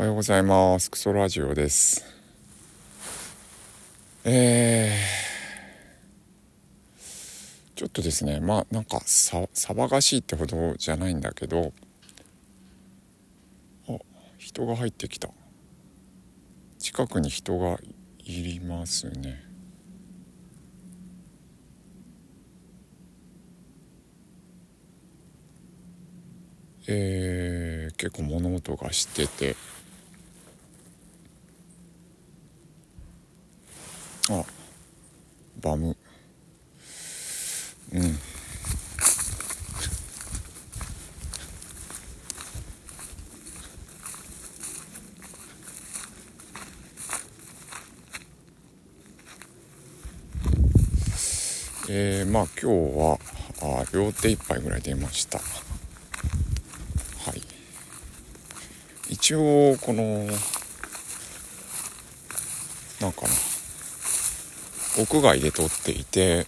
[0.00, 0.90] おはようございます。
[0.90, 2.06] クソラジオです。
[4.24, 7.00] えー、
[7.74, 8.40] ちょっとですね。
[8.40, 11.74] まあなんかさ騒がしいってほどじゃないんだけど。
[13.90, 13.98] あ
[14.38, 15.28] 人が入ってきた。
[16.78, 17.78] 近くに人が
[18.24, 19.44] いりますね。
[26.88, 29.56] えー、結構物音がしてて。
[34.28, 34.44] あ
[35.62, 35.96] バム。
[37.92, 38.18] うん。
[51.92, 53.18] えー、まあ今日は
[53.62, 55.38] あ両手一杯ぐらい出ました。
[55.38, 55.44] は
[57.34, 57.42] い。
[59.08, 60.26] 一応この
[63.00, 63.59] なんかな。
[64.98, 66.46] 屋外で撮っていて、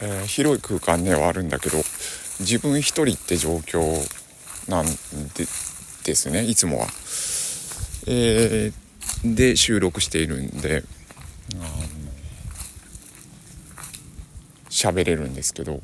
[0.00, 1.78] えー、広い空間ではあるんだけど
[2.40, 3.82] 自分一人って状況
[4.68, 4.92] なんで
[6.04, 6.86] ですねいつもは。
[8.06, 10.82] えー、で収録しているんで
[14.68, 15.80] 喋れるんですけど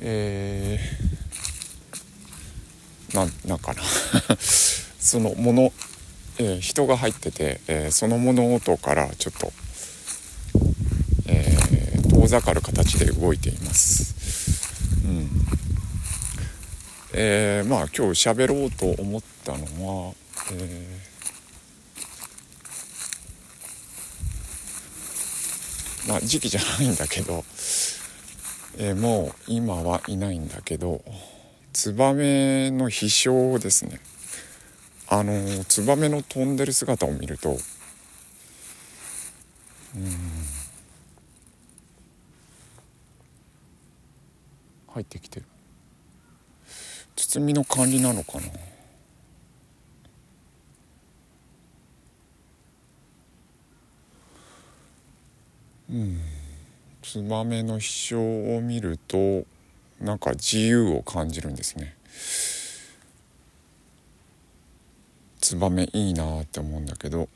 [0.00, 3.82] えー、なんかな
[4.38, 5.72] そのもの、
[6.38, 9.52] えー、人が入ってて、えー、その物音からちょっと
[12.28, 14.14] ざかる形で動いています。
[15.04, 15.28] うん。
[17.14, 19.64] えー、まあ今日喋ろうと思ったの
[20.08, 20.14] は、
[20.52, 27.44] えー、まあ時期じゃないんだけど、
[28.76, 31.02] えー、もう今はいないんだけど
[31.72, 34.00] ツバメの飛翔ですね。
[35.08, 37.56] あのツバメの飛んでる姿を見ると
[39.96, 40.57] うん。
[44.98, 45.46] 入ってきてる。
[47.14, 48.46] 包みの管理なのかな？
[55.90, 56.20] うん。
[57.02, 59.44] ツバメの飛翔を見ると
[60.00, 61.96] なんか自由を感じるんですね。
[65.40, 67.28] ツバメいいなって思うんだけど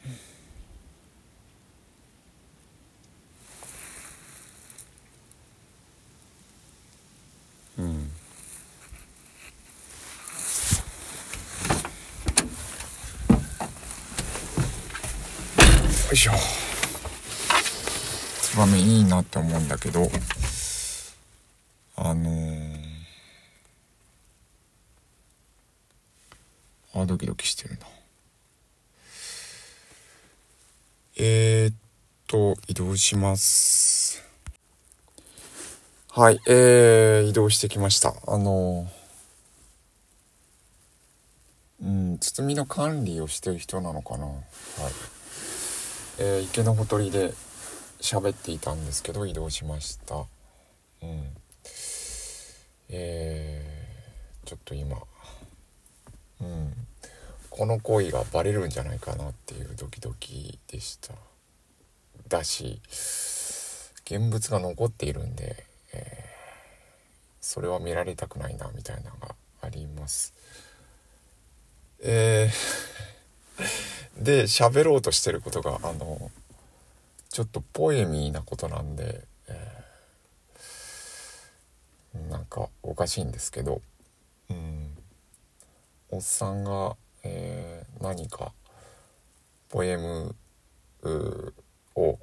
[7.78, 8.00] うんよ
[16.12, 16.32] いしょ
[18.40, 20.10] ツバメいいなって思うんだけど
[21.96, 22.78] あのー、
[26.94, 27.86] あドキドキしてるな
[31.18, 31.74] えー、っ
[32.26, 34.22] と移動します
[36.14, 38.12] はい、えー、移動してきました。
[38.28, 38.86] あの
[41.82, 44.26] うん、包みの管理をしてる人なのかな。
[44.26, 44.42] はい。
[46.18, 47.32] えー、池のほとりで
[48.00, 50.16] 喋っていたんですけど、移動しました。
[50.16, 51.30] うん。
[52.90, 54.98] えー、ちょっと今、
[56.40, 56.74] うん、
[57.48, 61.14] この行為がバレるんじゃないかなっていうドキドキでした。
[62.28, 62.80] だし、
[64.04, 70.34] 現物が残っているんで、えー、それは見られたくないなみたいなのがあります。
[72.00, 76.30] えーで喋ろうとしてることがあの
[77.30, 83.80] ちょっとポエミーなことなんで、えー、なんかおかしいんですけど、
[84.50, 84.90] うん、
[86.10, 88.52] おっさんが、えー、何か
[89.70, 90.34] ポエム
[91.94, 92.18] を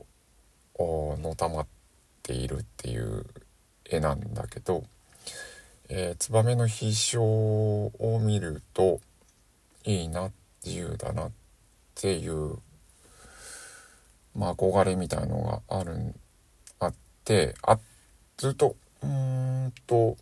[0.77, 1.67] のたまっ
[2.21, 3.25] ているっていう
[3.89, 4.83] 絵なんだけど、
[5.89, 9.01] えー、ツバメの飛翔を見ると
[9.83, 10.29] いいな
[10.63, 11.38] 自由だなって
[11.99, 12.57] ていう
[14.33, 16.15] まあ憧れみたいのがある
[16.79, 16.93] あっ
[17.25, 17.77] てあ
[18.37, 20.15] ずっとうんと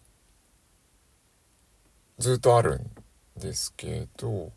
[2.18, 2.90] ずっとあるん
[3.40, 4.52] ですけど、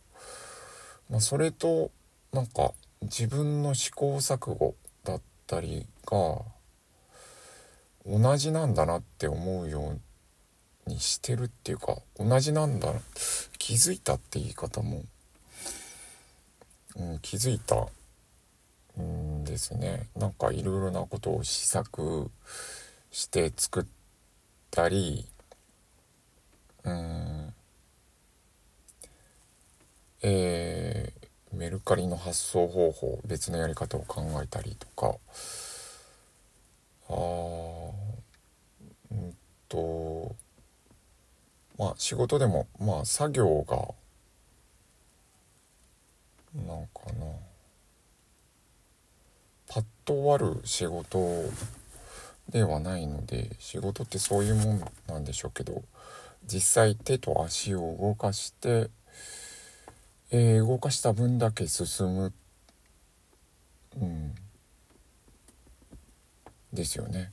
[1.10, 1.90] まあ、それと
[2.32, 2.72] なんか
[3.02, 4.74] 自分の試行錯誤
[5.04, 6.38] だったりが
[8.06, 9.98] 同じなんだなって思うよ
[10.86, 12.92] うにしてるっていうか同じなんだ
[13.58, 15.02] 気づいたって言い方も、
[16.96, 17.86] うん、気づいた
[19.00, 20.08] んですね。
[20.16, 22.30] なんかいろいろなことを試作
[23.10, 23.84] して作っ
[24.70, 25.26] たり
[26.84, 27.54] うん
[30.22, 31.12] え
[31.52, 35.16] メルカリの発送方法別のやり方を考えたりとか
[37.08, 37.12] あ
[39.10, 39.36] うん
[39.68, 40.36] と
[41.78, 43.88] まあ仕事でもまあ作業が
[46.54, 47.26] なんかな
[49.68, 51.18] パッと終わる仕事
[52.48, 55.82] ではないので仕事ってそういうもんなんでしょうけど
[56.46, 58.90] 実際手と足を動かして、
[60.32, 62.32] えー、動かした分だけ進む、
[64.00, 64.34] うん、
[66.72, 67.32] ですよね。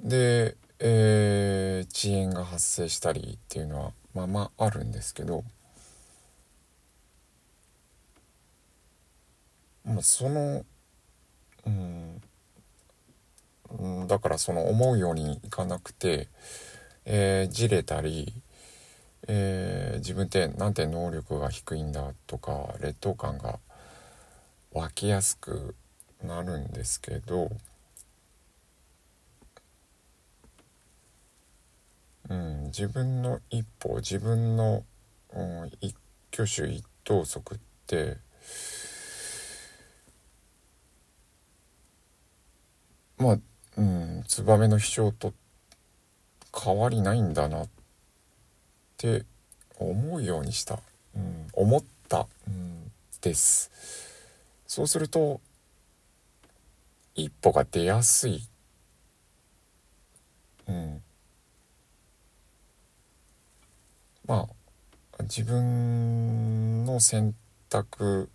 [0.00, 5.44] で、えー、遅延が発生したりっていうのはまあまああるんですけど、
[10.02, 10.64] その、
[11.66, 11.70] う
[14.04, 16.28] ん、だからその思うようにいかなくて、
[17.04, 18.34] えー、じれたり、
[19.28, 23.60] えー、自分ってなんて能力が低いんだとか劣等感が
[24.72, 25.74] 湧きやすく
[26.22, 27.50] なるんですけど、
[32.28, 34.84] うん、自分の一歩自分の、
[35.34, 35.96] うん、一
[36.32, 38.16] 挙手一投足って
[43.18, 43.38] まあ
[43.76, 45.32] うん、ツバメの飛翔と
[46.54, 47.68] 変わりないんだなっ
[48.98, 49.24] て
[49.78, 50.80] 思うようにした、
[51.16, 52.90] うん、思った、うん、
[53.20, 53.70] です。
[54.66, 55.40] そうすると
[57.14, 58.42] 一歩が出やすい、
[60.66, 61.02] うん、
[64.26, 64.48] ま
[65.18, 67.34] あ自分の選
[67.68, 68.30] 択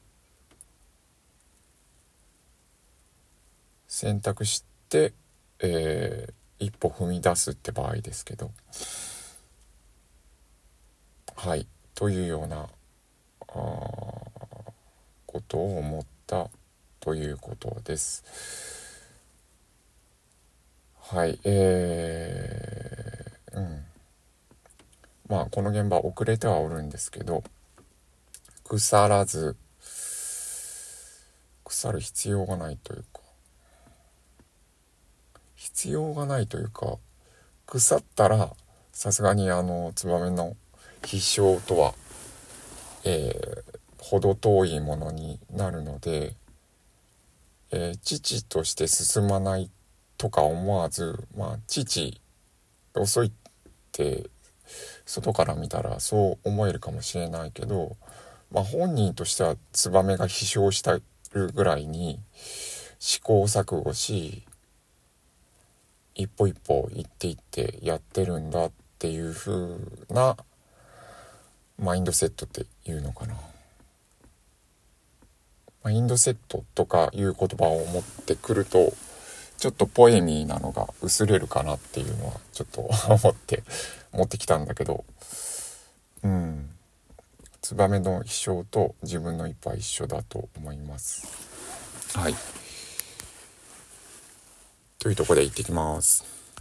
[3.87, 5.13] 選択して
[5.61, 8.51] えー、一歩踏み出すって場合ですけど。
[11.35, 11.67] はい。
[11.95, 12.67] というような
[13.47, 14.21] こ
[15.47, 16.49] とを思った
[16.99, 18.23] ということです。
[20.99, 21.39] はい。
[21.43, 23.87] えー、うん。
[25.29, 27.43] まあこの現場遅れてはおるんですけど
[28.63, 29.55] 腐らず
[31.65, 33.16] 腐る必要がないというか
[35.67, 36.97] 必要がないというか
[37.65, 38.49] 腐ったら
[38.93, 40.55] さすがにあのツバメの
[41.03, 41.93] 必勝とは、
[43.03, 46.35] えー、程遠いものになるので、
[47.71, 49.69] えー、父として進まない
[50.17, 52.19] とか思わずまあ父
[52.95, 53.31] 遅いっ
[53.91, 54.29] て
[55.05, 57.97] 外から見たらそう思えるかもしれないけど、
[58.51, 60.93] まあ、本人としてはツバメが飛翔した
[61.33, 62.19] るぐらいに
[62.99, 64.43] 試行錯誤し
[66.17, 69.77] 一歩一歩行っていってやってるんだっていう風
[70.09, 70.35] な
[71.79, 73.35] マインドセットっていうのかな。
[75.83, 78.91] マインドセットとかいう言葉を持ってくると
[79.57, 83.63] ちょっとポエミーなのが薄れるかなっていうのはちょっと思って
[84.11, 85.05] 持ってきたんだけど
[86.23, 86.69] うん。
[87.61, 91.27] ツバメの飛翔と自分の一歩は一緒だと思います。
[92.17, 92.35] はい。
[94.99, 96.36] というとこで行ってきます。